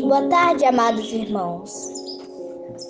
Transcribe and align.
Boa 0.00 0.26
tarde, 0.28 0.64
amados 0.64 1.12
irmãos. 1.12 1.70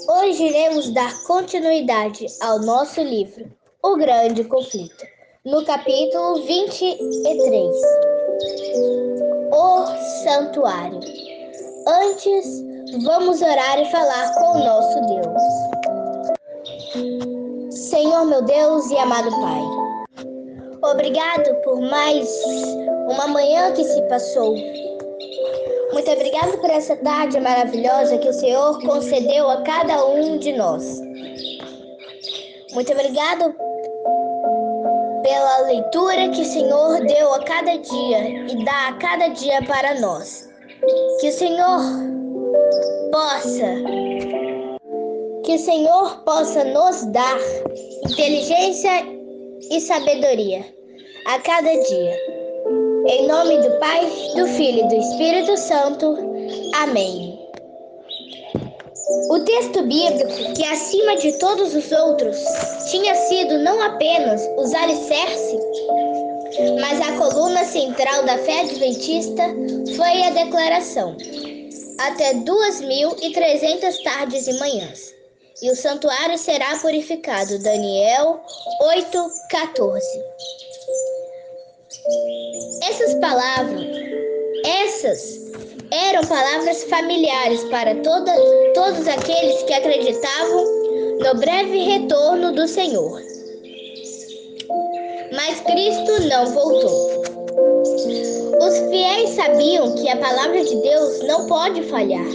Hoje 0.08 0.44
iremos 0.44 0.88
dar 0.90 1.12
continuidade 1.24 2.26
ao 2.40 2.60
nosso 2.60 3.00
livro, 3.02 3.50
O 3.82 3.96
Grande 3.96 4.44
Conflito, 4.44 5.04
no 5.44 5.64
capítulo 5.64 6.42
23, 6.44 7.76
O 9.52 9.86
Santuário. 10.22 11.00
Antes, 11.88 12.46
vamos 13.02 13.42
orar 13.42 13.80
e 13.80 13.90
falar 13.90 14.34
com 14.34 14.52
o 14.52 14.64
nosso 14.64 15.00
Deus. 15.06 15.42
Senhor, 17.74 18.26
meu 18.26 18.42
Deus 18.42 18.88
e 18.92 18.96
amado 18.96 19.30
Pai, 19.30 19.62
obrigado 20.88 21.52
por 21.64 21.80
mais 21.80 22.28
uma 23.08 23.26
manhã 23.26 23.72
que 23.72 23.82
se 23.82 24.00
passou 24.02 24.54
muito 25.94 26.10
obrigada 26.10 26.58
por 26.58 26.68
essa 26.68 26.96
tarde 26.96 27.38
maravilhosa 27.38 28.18
que 28.18 28.28
o 28.28 28.32
Senhor 28.32 28.80
concedeu 28.82 29.48
a 29.48 29.62
cada 29.62 30.04
um 30.04 30.38
de 30.38 30.52
nós. 30.52 31.00
Muito 32.72 32.92
obrigado 32.92 33.54
pela 35.22 35.58
leitura 35.60 36.28
que 36.30 36.42
o 36.42 36.44
Senhor 36.44 37.00
deu 37.06 37.32
a 37.32 37.44
cada 37.44 37.76
dia 37.76 38.28
e 38.28 38.64
dá 38.64 38.88
a 38.88 38.92
cada 38.94 39.28
dia 39.28 39.62
para 39.62 40.00
nós. 40.00 40.50
Que 41.20 41.28
o 41.28 41.32
Senhor 41.32 41.80
possa 43.12 43.74
que 45.44 45.54
o 45.54 45.58
Senhor 45.58 46.24
possa 46.24 46.64
nos 46.64 47.04
dar 47.12 47.38
inteligência 48.10 49.06
e 49.70 49.80
sabedoria 49.80 50.64
a 51.26 51.38
cada 51.38 51.70
dia. 51.70 52.33
Em 53.06 53.26
nome 53.26 53.58
do 53.58 53.70
Pai, 53.78 54.00
do 54.34 54.46
Filho 54.46 54.86
e 54.86 54.88
do 54.88 54.94
Espírito 54.94 55.56
Santo. 55.58 56.16
Amém. 56.74 57.38
O 59.28 59.40
texto 59.40 59.82
bíblico, 59.82 60.54
que 60.54 60.64
acima 60.64 61.14
de 61.16 61.32
todos 61.38 61.74
os 61.74 61.92
outros 61.92 62.36
tinha 62.90 63.14
sido 63.14 63.58
não 63.58 63.82
apenas 63.82 64.40
os 64.56 64.72
alicerces, 64.72 65.60
mas 66.80 67.00
a 67.02 67.18
coluna 67.18 67.62
central 67.64 68.24
da 68.24 68.38
fé 68.38 68.60
adventista, 68.60 69.42
foi 69.96 70.22
a 70.22 70.30
declaração: 70.30 71.14
até 71.98 72.32
duas 72.32 72.80
mil 72.80 73.14
e 73.20 73.32
trezentas 73.32 74.02
tardes 74.02 74.46
e 74.46 74.54
manhãs, 74.54 75.14
e 75.62 75.70
o 75.70 75.76
santuário 75.76 76.38
será 76.38 76.78
purificado. 76.78 77.58
Daniel 77.58 78.40
8, 78.80 79.30
14. 79.50 80.06
Essas 82.82 83.14
palavras, 83.14 83.86
essas 84.62 85.40
eram 85.90 86.22
palavras 86.26 86.84
familiares 86.84 87.64
para 87.64 87.94
toda, 88.02 88.30
todos 88.74 89.08
aqueles 89.08 89.62
que 89.62 89.72
acreditavam 89.72 90.66
no 91.20 91.34
breve 91.40 91.78
retorno 91.78 92.52
do 92.52 92.68
Senhor. 92.68 93.22
Mas 95.32 95.60
Cristo 95.62 96.28
não 96.28 96.44
voltou. 96.46 97.22
Os 98.60 98.78
fiéis 98.90 99.30
sabiam 99.30 99.94
que 99.94 100.06
a 100.06 100.16
palavra 100.18 100.62
de 100.62 100.76
Deus 100.76 101.22
não 101.22 101.46
pode 101.46 101.82
falhar. 101.84 102.26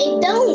Então, 0.00 0.54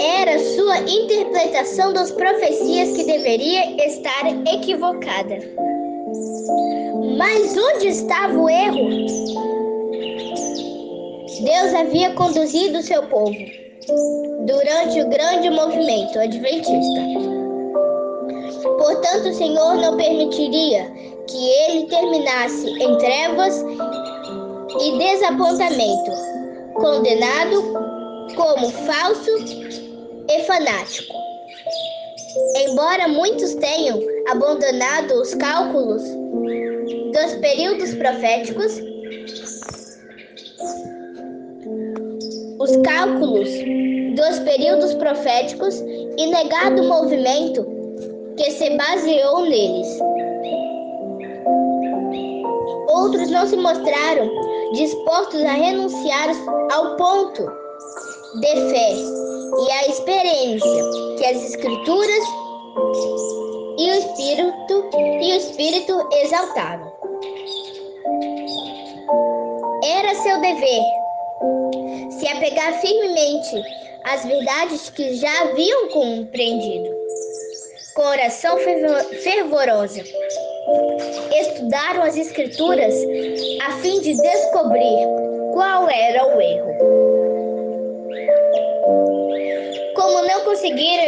era 0.00 0.38
sua 0.54 0.80
interpretação 0.80 1.94
das 1.94 2.10
profecias 2.10 2.94
que 2.94 3.04
deveria 3.04 3.86
estar 3.86 4.26
equivocada. 4.52 5.67
Mas 7.16 7.56
onde 7.56 7.88
estava 7.88 8.38
o 8.38 8.48
erro? 8.48 8.88
Deus 11.40 11.74
havia 11.74 12.14
conduzido 12.14 12.82
seu 12.82 13.02
povo 13.04 13.36
durante 14.46 15.00
o 15.00 15.08
grande 15.08 15.50
movimento 15.50 16.18
adventista. 16.18 17.00
Portanto, 18.78 19.28
o 19.28 19.34
Senhor 19.34 19.76
não 19.76 19.96
permitiria 19.96 20.90
que 21.28 21.48
ele 21.68 21.86
terminasse 21.86 22.68
em 22.68 22.98
trevas 22.98 23.64
e 24.80 24.98
desapontamento, 24.98 26.10
condenado 26.74 27.62
como 28.34 28.70
falso 28.70 29.30
e 30.28 30.42
fanático. 30.44 31.14
Embora 32.56 33.08
muitos 33.08 33.54
tenham 33.54 34.00
abandonado 34.30 35.22
os 35.22 35.34
cálculos 35.34 36.02
dos 36.02 37.34
períodos 37.40 37.94
proféticos, 37.94 38.80
os 42.58 42.76
cálculos 42.84 43.48
dos 44.14 44.38
períodos 44.40 44.94
proféticos 44.94 45.80
e 45.80 46.26
negado 46.26 46.82
o 46.82 46.88
movimento 46.88 47.66
que 48.36 48.50
se 48.50 48.76
baseou 48.76 49.46
neles. 49.46 49.98
Outros 52.90 53.30
não 53.30 53.46
se 53.46 53.56
mostraram 53.56 54.28
dispostos 54.74 55.42
a 55.44 55.52
renunciar 55.52 56.28
ao 56.72 56.96
ponto 56.96 57.50
de 58.40 58.54
fé 58.70 59.27
e 59.56 59.72
a 59.72 59.88
experiência 59.88 60.90
que 61.16 61.24
as 61.24 61.44
Escrituras 61.44 62.24
e 63.78 63.90
o 63.90 63.94
Espírito 63.94 64.90
e 64.94 65.32
o 65.32 65.36
Espírito 65.36 66.08
exaltaram. 66.22 66.92
Era 69.84 70.14
seu 70.16 70.40
dever 70.40 70.82
se 72.10 72.28
apegar 72.28 72.80
firmemente 72.80 73.62
às 74.04 74.24
verdades 74.24 74.90
que 74.90 75.14
já 75.14 75.42
haviam 75.42 75.88
compreendido, 75.88 76.90
com 77.94 78.02
oração 78.02 78.58
fervorosa. 79.22 80.02
Estudaram 81.32 82.02
as 82.02 82.16
Escrituras 82.16 82.94
a 83.66 83.72
fim 83.78 84.00
de 84.00 84.14
descobrir 84.14 85.06
qual 85.54 85.88
era 85.88 86.36
o 86.36 86.40
erro. 86.40 87.07
Conseguiram 90.48 91.04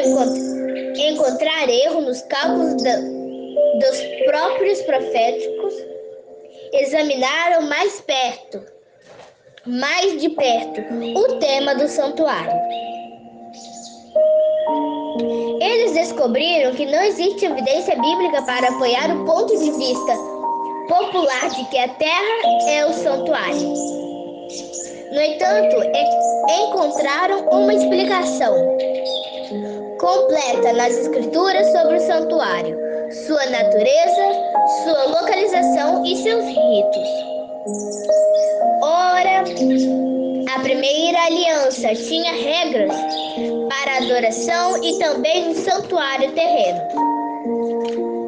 encontrar 0.97 1.67
erro 1.71 2.03
nos 2.03 2.21
cálculos 2.23 2.83
dos 2.83 4.01
próprios 4.27 4.83
proféticos, 4.83 5.75
examinaram 6.75 7.63
mais 7.63 8.03
perto, 8.03 8.63
mais 9.67 10.21
de 10.21 10.29
perto, 10.29 10.83
o 11.17 11.39
tema 11.39 11.75
do 11.75 11.89
santuário. 11.89 12.53
Eles 15.63 15.93
descobriram 15.93 16.75
que 16.75 16.85
não 16.85 17.03
existe 17.03 17.47
evidência 17.47 17.97
bíblica 17.97 18.43
para 18.43 18.69
apoiar 18.69 19.11
o 19.11 19.25
ponto 19.25 19.59
de 19.59 19.71
vista 19.71 20.13
popular 20.87 21.49
de 21.49 21.65
que 21.71 21.79
a 21.79 21.89
terra 21.89 22.69
é 22.69 22.85
o 22.85 22.93
santuário. 22.93 23.73
No 25.13 25.21
entanto, 25.21 25.77
encontraram 26.51 27.49
uma 27.49 27.73
explicação 27.75 28.90
completa 30.01 30.73
nas 30.73 30.97
escrituras 30.97 31.71
sobre 31.73 31.97
o 31.97 32.01
santuário, 32.01 32.77
sua 33.27 33.45
natureza, 33.47 34.51
sua 34.83 35.05
localização 35.05 36.05
e 36.07 36.17
seus 36.17 36.43
ritos. 36.43 37.09
Ora, 38.83 39.45
a 40.55 40.61
primeira 40.61 41.23
aliança 41.27 41.95
tinha 41.95 42.33
regras 42.33 42.95
para 43.69 43.99
adoração 43.99 44.83
e 44.83 44.99
também 44.99 45.51
um 45.51 45.55
santuário 45.55 46.33
terreno. 46.33 46.81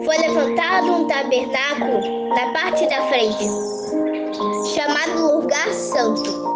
Foi 0.05 0.19
levantado 0.19 0.93
um 0.93 1.09
tabernáculo 1.09 2.29
na 2.35 2.53
parte 2.53 2.87
da 2.87 3.01
frente, 3.07 3.45
chamado 4.75 5.39
Lugar 5.39 5.73
Santo. 5.73 6.53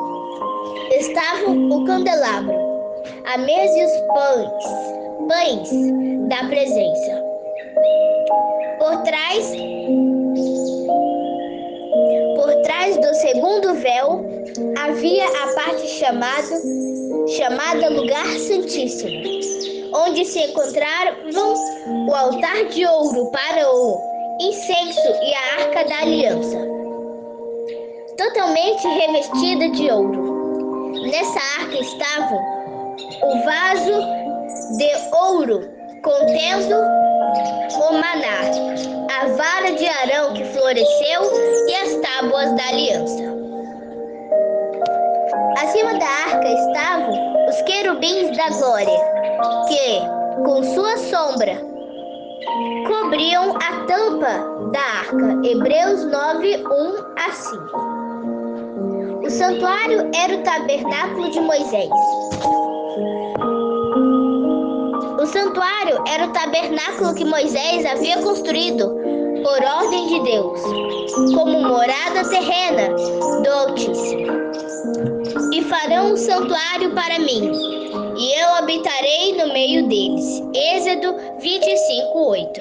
Estava 0.90 1.50
o 1.50 1.84
candelabro, 1.86 2.54
a 3.24 3.38
mesa 3.38 3.78
e 3.78 3.84
os 3.84 3.92
pães, 4.12 4.85
pães 5.28 5.70
da 6.28 6.44
presença. 6.48 7.22
Por 8.78 9.02
trás 9.02 9.52
por 12.36 12.62
trás 12.62 12.96
do 12.96 13.14
segundo 13.14 13.74
véu 13.74 14.24
havia 14.82 15.26
a 15.26 15.54
parte 15.54 15.86
chamada 15.88 16.56
chamada 17.28 17.88
lugar 17.88 18.26
santíssimo, 18.38 19.10
onde 19.94 20.24
se 20.24 20.40
encontravam 20.40 21.54
o 22.08 22.14
altar 22.14 22.66
de 22.66 22.86
ouro 22.86 23.30
para 23.32 23.68
o 23.68 24.00
incenso 24.40 25.08
e 25.22 25.34
a 25.34 25.64
arca 25.64 25.84
da 25.84 25.98
aliança, 26.00 26.58
totalmente 28.16 28.86
revestida 28.86 29.68
de 29.70 29.90
ouro. 29.90 30.92
Nessa 31.10 31.40
arca 31.60 31.78
estavam 31.78 32.38
o 33.22 33.44
vaso 33.44 34.25
de 34.76 34.90
ouro 35.12 35.68
contendo 36.02 36.76
o 37.78 37.92
maná, 37.92 38.40
a 39.20 39.26
vara 39.28 39.72
de 39.72 39.86
Arão 39.86 40.34
que 40.34 40.44
floresceu 40.44 41.22
e 41.68 41.74
as 41.74 41.94
tábuas 41.96 42.52
da 42.54 42.68
aliança. 42.68 43.36
da 45.98 46.06
arca 46.06 46.48
estavam 46.48 47.46
os 47.48 47.62
querubins 47.62 48.36
da 48.36 48.48
glória, 48.50 48.98
que, 49.68 50.00
com 50.44 50.62
sua 50.74 50.96
sombra, 50.98 51.60
cobriam 52.86 53.56
a 53.56 53.86
tampa 53.86 54.44
da 54.72 54.80
arca. 54.80 55.46
Hebreus 55.46 56.04
9, 56.04 56.56
1 56.56 56.70
a 57.16 57.32
5. 57.32 57.56
O 59.24 59.30
santuário 59.30 60.10
era 60.14 60.34
o 60.34 60.42
tabernáculo 60.42 61.30
de 61.30 61.40
Moisés. 61.40 61.90
O 65.26 65.28
santuário 65.28 66.04
era 66.06 66.28
o 66.28 66.32
tabernáculo 66.32 67.12
que 67.12 67.24
Moisés 67.24 67.84
havia 67.84 68.16
construído 68.22 68.94
por 69.42 69.60
ordem 69.60 70.06
de 70.06 70.20
Deus, 70.20 70.60
como 71.34 71.62
morada 71.62 72.22
terrena 72.30 72.90
do. 73.42 73.74
E 75.52 75.62
farão 75.62 76.12
um 76.12 76.16
santuário 76.16 76.94
para 76.94 77.18
mim, 77.18 77.50
e 78.16 78.40
eu 78.40 78.54
habitarei 78.54 79.32
no 79.32 79.52
meio 79.52 79.88
deles. 79.88 80.44
Êxodo 80.54 81.16
25, 81.40 82.28
8. 82.28 82.60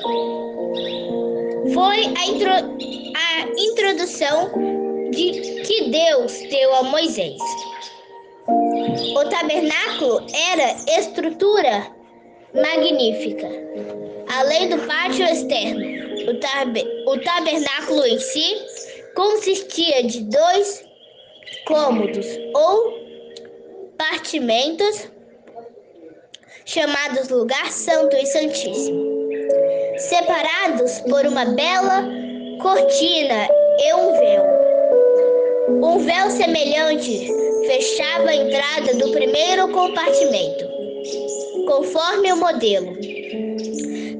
Foi 1.71 1.97
a, 2.17 2.25
intro, 2.25 2.49
a 2.49 3.45
introdução 3.59 4.49
de 5.11 5.61
que 5.61 5.91
Deus 5.91 6.33
deu 6.49 6.75
a 6.77 6.81
Moisés. 6.81 7.39
O 8.47 9.25
tabernáculo 9.29 10.25
era 10.33 10.75
estrutura 10.99 11.93
magnífica. 12.55 13.47
Além 14.27 14.69
do 14.69 14.77
pátio 14.87 15.25
externo, 15.25 16.29
o, 16.29 16.39
tab 16.39 16.77
o 17.07 17.17
tabernáculo 17.19 18.05
em 18.05 18.19
si 18.19 18.55
consistia 19.15 20.03
de 20.03 20.21
dois 20.21 20.85
cômodos 21.65 22.25
ou 22.53 23.05
partimentos 23.97 25.09
chamados 26.65 27.29
Lugar 27.29 27.71
Santo 27.71 28.15
e 28.15 28.25
Santíssimo, 28.25 29.29
separados 29.97 30.99
por 31.01 31.25
uma 31.25 31.45
bela 31.45 32.03
cortina 32.61 33.47
e 33.79 33.93
um 33.93 34.11
véu. 34.13 34.43
Um 35.83 35.99
véu 35.99 36.29
semelhante 36.31 37.31
fechava 37.67 38.29
a 38.29 38.35
entrada 38.35 38.93
do 38.95 39.11
primeiro 39.11 39.67
compartimento, 39.69 40.74
conforme 41.75 42.31
o 42.31 42.37
modelo. 42.37 42.97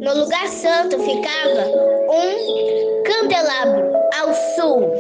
No 0.02 0.20
lugar 0.20 0.48
santo 0.50 1.00
ficava 1.00 1.66
um 2.10 3.04
candelabro 3.04 3.94
ao 4.20 4.34
sul, 4.56 4.92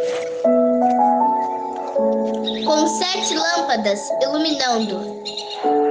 com 2.65 2.87
sete 2.87 3.35
lâmpadas 3.35 3.99
iluminando, 4.21 5.21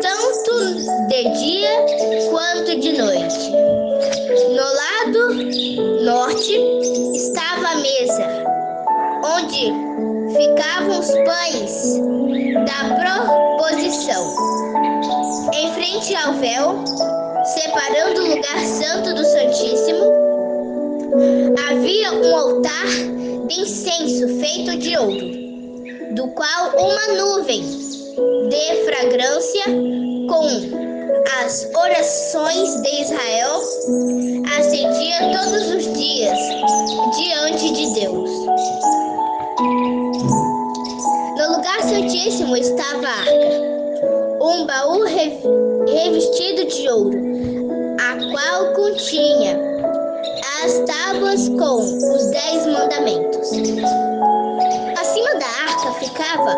tanto 0.00 1.08
de 1.08 1.28
dia 1.38 1.70
quanto 2.30 2.80
de 2.80 2.92
noite. 2.94 3.50
No 4.48 4.64
lado 4.64 6.02
norte 6.02 6.54
estava 7.14 7.68
a 7.68 7.76
mesa, 7.76 8.26
onde 9.22 9.70
ficavam 10.32 10.98
os 10.98 11.10
pães 11.10 12.00
da 12.64 12.94
proposição. 12.96 14.54
Em 15.52 15.72
frente 15.72 16.14
ao 16.14 16.32
véu, 16.34 16.84
separando 17.44 18.22
o 18.22 18.28
lugar 18.28 18.58
santo 18.66 19.14
do 19.14 19.24
Santíssimo, 19.24 20.12
havia 21.68 22.12
um 22.12 22.36
altar 22.36 22.86
de 23.46 23.60
incenso 23.60 24.28
feito 24.40 24.76
de 24.78 24.96
ouro, 24.96 26.14
do 26.14 26.28
qual 26.28 26.70
uma 26.76 27.14
nuvem 27.14 27.62
de 27.62 28.84
fragrância 28.84 29.64
com 30.28 30.84
as 31.44 31.68
orações 31.74 32.82
de 32.82 33.02
Israel 33.02 33.60
acendia 34.58 35.38
todos 35.38 35.70
os 35.70 35.98
dias 35.98 36.38
diante 37.16 37.72
de 37.72 38.00
Deus. 38.00 38.30
No 41.36 41.56
lugar 41.56 41.82
santíssimo 41.82 42.56
estava 42.56 43.06
a 43.06 43.10
arca, 43.10 43.63
um 44.54 44.66
baú 44.66 45.02
revestido 45.02 46.66
de 46.66 46.88
ouro 46.88 47.34
qual 48.34 48.74
continha 48.74 49.58
as 50.64 50.72
tábuas 50.86 51.48
com 51.48 51.76
os 51.76 52.26
dez 52.30 52.66
mandamentos. 52.66 53.50
Acima 55.00 55.34
da 55.34 55.46
arca 55.46 55.92
ficava 56.00 56.56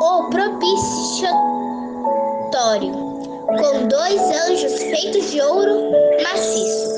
o 0.00 0.30
propiciatório, 0.30 2.92
com 3.46 3.88
dois 3.88 4.20
anjos 4.48 4.80
feitos 4.82 5.30
de 5.30 5.40
ouro 5.40 5.90
maciço. 6.22 6.90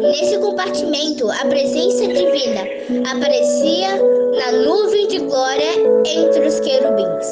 Nesse 0.00 0.38
compartimento, 0.38 1.30
a 1.30 1.44
presença 1.46 2.06
divina 2.06 2.62
aparecia 3.10 3.98
na 4.36 4.52
nuvem 4.52 5.08
de 5.08 5.18
glória 5.18 5.72
entre 6.04 6.46
os 6.46 6.60
querubins. 6.60 7.26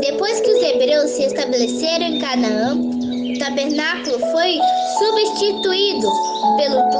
Depois 0.00 0.40
que 0.40 0.50
os 0.50 0.62
hebreus 0.62 1.10
se 1.10 1.24
estabeleceram 1.24 2.04
em 2.04 2.18
Canaã, 2.20 2.74
o 2.74 3.38
tabernáculo 3.38 4.18
foi 4.32 4.58
substituído 4.98 6.08
pelo 6.56 6.90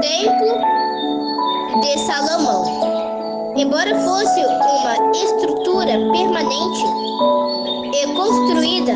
templo 0.00 0.74
de 1.80 1.98
Salomão. 2.06 3.54
Embora 3.56 3.94
fosse 4.00 4.40
uma 4.40 5.12
estrutura 5.12 5.92
permanente 6.12 6.84
e 7.94 8.06
construída, 8.14 8.94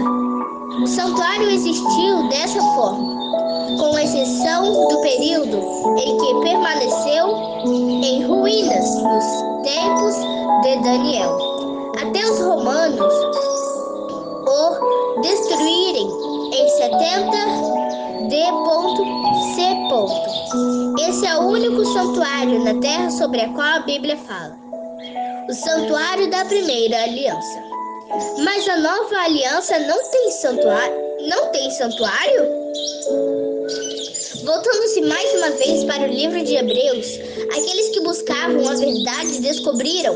o 0.82 0.87
santuário 0.87 1.50
existiu 1.50 2.28
dessa 2.28 2.61
forma, 2.75 3.18
com 3.76 3.99
exceção 3.99 4.88
do 4.88 5.00
período 5.00 5.56
em 5.99 6.17
que 6.19 6.41
permaneceu 6.44 7.29
em 8.03 8.25
ruínas 8.25 9.03
nos 9.03 9.25
tempos 9.62 10.15
de 10.62 10.76
Daniel 10.82 11.38
até 12.00 12.25
os 12.25 12.41
romanos 12.41 13.12
o 14.47 15.20
destruírem 15.20 16.09
em 16.53 16.69
70 16.69 17.88
D.C. 18.29 19.59
Esse 21.09 21.26
é 21.26 21.37
o 21.37 21.49
único 21.49 21.85
santuário 21.85 22.64
na 22.64 22.75
terra 22.81 23.11
sobre 23.11 23.41
a 23.41 23.49
qual 23.50 23.67
a 23.67 23.81
Bíblia 23.81 24.17
fala. 24.17 24.56
O 25.49 25.52
santuário 25.52 26.31
da 26.31 26.45
primeira 26.45 27.02
aliança. 27.02 27.62
Mas 28.45 28.69
a 28.69 28.76
nova 28.78 29.16
aliança 29.25 29.78
não 29.81 30.02
tem 30.11 30.31
santuário? 30.31 30.97
Não 31.28 31.47
tem 31.52 31.71
santuário? 31.71 32.45
Voltando-se 34.37 35.00
mais 35.02 35.35
uma 35.35 35.50
vez 35.52 35.85
para 35.85 36.02
o 36.02 36.12
livro 36.12 36.42
de 36.44 36.54
Hebreus, 36.54 37.06
aqueles 37.50 37.88
que 37.90 38.00
buscavam 38.00 38.68
a 38.68 38.75
verdade 38.75 39.40
descobriram 39.40 40.14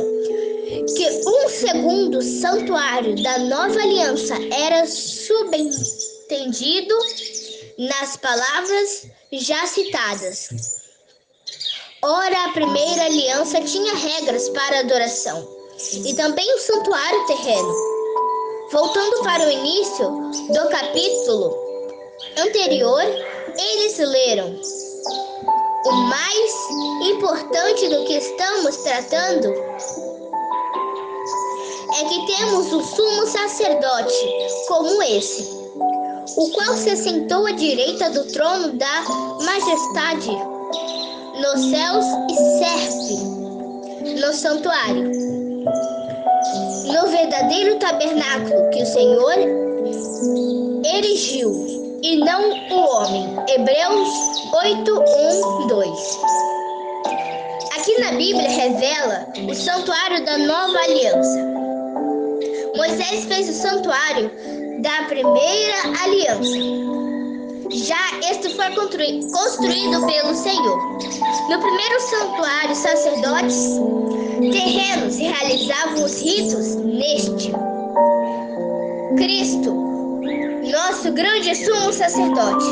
que 0.94 1.08
um 1.26 1.48
segundo 1.48 2.20
santuário 2.20 3.22
da 3.22 3.38
nova 3.38 3.80
aliança 3.80 4.34
era 4.52 4.84
subentendido 4.86 6.94
nas 7.78 8.18
palavras 8.18 9.06
já 9.32 9.66
citadas. 9.66 10.82
Ora, 12.02 12.44
a 12.44 12.52
primeira 12.52 13.04
aliança 13.04 13.62
tinha 13.62 13.94
regras 13.94 14.50
para 14.50 14.80
adoração 14.80 15.48
e 16.04 16.12
também 16.14 16.54
o 16.54 16.58
santuário 16.58 17.26
terreno. 17.26 17.74
Voltando 18.70 19.22
para 19.22 19.46
o 19.46 19.50
início 19.50 20.10
do 20.48 20.68
capítulo 20.68 21.56
anterior, 22.38 23.02
eles 23.58 23.98
leram: 23.98 24.54
O 25.84 25.92
mais 25.92 26.52
importante 27.02 27.88
do 27.88 28.04
que 28.04 28.14
estamos 28.14 28.76
tratando 28.78 29.48
é 31.94 32.04
que 32.04 32.26
temos 32.26 32.72
o 32.72 32.82
sumo 32.82 33.26
sacerdote 33.26 34.14
como 34.68 35.02
esse, 35.02 35.42
o 36.36 36.50
qual 36.50 36.74
se 36.76 36.90
assentou 36.90 37.46
à 37.46 37.52
direita 37.52 38.10
do 38.10 38.24
trono 38.32 38.72
da 38.72 39.02
majestade 39.44 40.30
nos 41.40 41.70
céus 41.70 42.04
e 42.30 42.34
serve 42.58 44.20
no 44.20 44.32
santuário, 44.32 45.10
no 46.86 47.08
verdadeiro 47.08 47.78
tabernáculo 47.78 48.70
que 48.70 48.82
o 48.82 48.86
Senhor 48.86 49.34
erigiu 50.84 51.81
e 52.02 52.16
não 52.16 52.50
o 52.50 52.96
homem. 52.96 53.36
Hebreus 53.48 54.08
8, 54.52 55.04
1, 55.62 55.66
2. 55.68 56.20
Aqui 57.76 58.00
na 58.00 58.12
Bíblia 58.12 58.48
revela 58.48 59.26
o 59.48 59.54
santuário 59.54 60.24
da 60.24 60.38
nova 60.38 60.78
aliança. 60.78 61.38
Moisés 62.76 63.24
fez 63.26 63.48
o 63.48 63.52
santuário 63.52 64.30
da 64.80 65.04
primeira 65.08 65.74
aliança. 66.02 66.82
Já 67.70 68.18
este 68.30 68.54
foi 68.54 68.70
construído 68.74 70.06
pelo 70.06 70.34
Senhor. 70.34 70.78
No 71.48 71.58
primeiro 71.58 72.00
santuário, 72.00 72.74
sacerdotes 72.74 73.80
terrenos 74.50 75.16
realizavam 75.16 76.04
os 76.04 76.20
ritos 76.20 76.74
neste. 76.76 77.52
Cristo, 79.16 79.91
nosso 80.72 81.12
grande 81.12 81.54
sumo 81.54 81.92
sacerdote, 81.92 82.64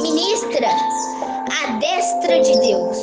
ministra 0.00 0.68
à 0.68 1.72
destra 1.78 2.40
de 2.40 2.52
Deus. 2.60 2.98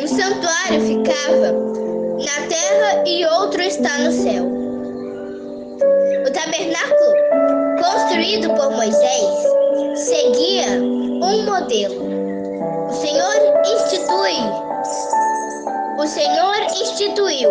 Um 0.00 0.06
santuário 0.06 0.80
ficava 0.80 1.52
na 2.16 2.46
terra 2.48 3.04
e 3.06 3.26
outro 3.26 3.60
está 3.60 3.98
no 3.98 4.10
céu. 4.10 4.46
O 6.26 6.32
tabernáculo, 6.32 7.12
construído 7.78 8.54
por 8.54 8.70
Moisés, 8.70 9.34
seguia 9.94 10.80
um 10.80 11.44
modelo. 11.44 12.08
O 12.88 12.94
Senhor 12.94 13.34
institui. 13.66 14.32
O 15.98 16.06
Senhor 16.06 16.56
instituiu. 16.72 17.50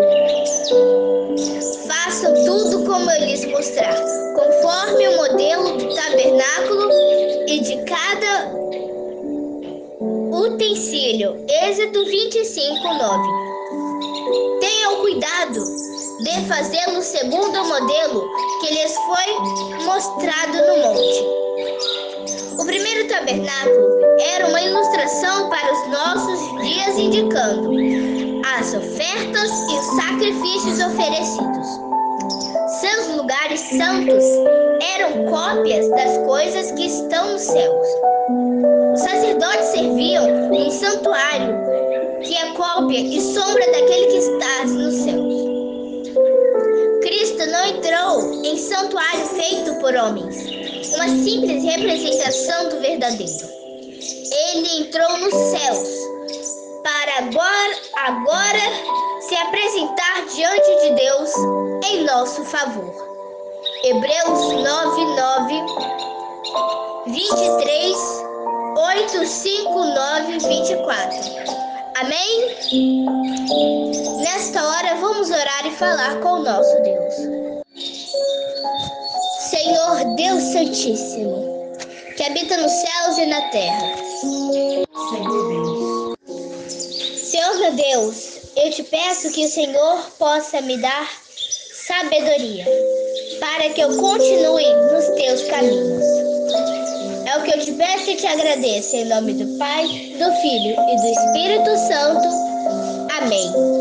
Façam 1.87 2.33
tudo 2.43 2.83
como 2.85 3.11
eu 3.11 3.25
lhes 3.25 3.45
mostrar, 3.45 3.95
conforme 4.87 5.07
o 5.07 5.17
modelo 5.17 5.77
do 5.77 5.95
tabernáculo 5.95 6.89
e 7.47 7.59
de 7.59 7.83
cada 7.83 8.51
utensílio. 10.31 11.43
Êxodo 11.49 12.05
25, 12.05 12.93
9. 12.93 14.59
Tenham 14.61 15.01
cuidado 15.01 15.63
de 16.23 16.47
fazê-lo 16.47 17.01
segundo 17.01 17.61
o 17.61 17.67
modelo 17.67 18.29
que 18.61 18.73
lhes 18.73 18.93
foi 18.95 19.83
mostrado 19.83 20.57
no 20.57 20.77
monte. 20.83 21.25
O 22.59 22.65
primeiro 22.65 23.07
tabernáculo 23.09 23.87
era 24.19 24.47
uma 24.47 24.61
ilustração 24.61 25.49
para 25.49 25.73
os 25.73 25.87
nossos 25.89 26.61
dias, 26.63 26.97
indicando 26.97 27.71
as 28.57 28.73
ofertas 28.73 29.51
e 29.69 29.79
os 29.79 29.85
sacrifícios 30.01 30.79
oferecidos. 30.79 31.86
Santos 33.69 34.23
eram 34.95 35.25
cópias 35.25 35.89
das 35.89 36.17
coisas 36.25 36.71
que 36.71 36.85
estão 36.85 37.33
nos 37.33 37.41
céus. 37.41 37.87
Os 38.93 39.01
sacerdotes 39.01 39.65
serviam 39.67 40.53
em 40.53 40.71
santuário, 40.71 41.53
que 42.23 42.33
é 42.33 42.53
cópia 42.53 42.97
e 42.97 43.19
sombra 43.19 43.65
daquele 43.65 44.07
que 44.07 44.17
está 44.19 44.63
nos 44.67 44.95
céus. 44.95 45.33
Cristo 47.01 47.45
não 47.45 47.65
entrou 47.65 48.45
em 48.45 48.57
santuário 48.57 49.25
feito 49.25 49.75
por 49.81 49.93
homens, 49.93 50.45
uma 50.95 51.09
simples 51.09 51.61
representação 51.65 52.69
do 52.69 52.79
verdadeiro. 52.79 53.47
Ele 54.53 54.81
entrou 54.81 55.17
nos 55.17 55.33
céus 55.33 55.89
para 56.83 57.17
agora, 57.17 57.75
agora 58.05 59.19
se 59.19 59.35
apresentar 59.35 60.25
diante 60.33 60.81
de 60.83 60.95
Deus 60.95 61.33
em 61.83 62.05
nosso 62.05 62.45
favor. 62.45 63.16
Hebreus 63.83 64.53
9, 64.53 65.05
9, 65.15 65.61
23, 67.07 67.95
8, 68.75 69.25
5, 69.25 69.71
9, 69.71 70.39
24. 70.39 71.17
Amém? 71.97 72.55
Nesta 74.23 74.67
hora 74.67 74.95
vamos 74.95 75.29
orar 75.29 75.67
e 75.67 75.71
falar 75.71 76.19
com 76.21 76.29
o 76.29 76.43
nosso 76.43 76.81
Deus. 76.81 77.13
Senhor 79.49 80.15
Deus 80.15 80.43
Santíssimo, 80.43 81.71
que 82.15 82.23
habita 82.23 82.57
nos 82.57 82.71
céus 82.71 83.17
e 83.19 83.25
na 83.27 83.41
terra. 83.49 83.95
Senhor 87.15 87.55
meu 87.59 87.73
Deus, 87.73 88.39
eu 88.55 88.71
te 88.71 88.81
peço 88.83 89.31
que 89.31 89.45
o 89.45 89.49
Senhor 89.49 89.99
possa 90.17 90.61
me 90.61 90.77
dar 90.77 91.07
sabedoria 91.87 92.65
para 93.39 93.69
que 93.69 93.81
eu 93.81 93.95
continue 93.97 94.73
nos 94.91 95.05
teus 95.15 95.43
caminhos. 95.43 96.05
É 97.25 97.37
o 97.37 97.43
que 97.43 97.51
eu 97.51 97.59
te 97.59 97.71
peço 97.73 98.11
e 98.11 98.15
te 98.15 98.27
agradeço 98.27 98.95
em 98.95 99.05
nome 99.05 99.33
do 99.33 99.57
Pai, 99.57 99.85
do 100.17 100.31
Filho 100.41 100.75
e 100.79 100.95
do 100.95 101.07
Espírito 101.07 101.77
Santo. 101.87 102.27
Amém. 103.19 103.77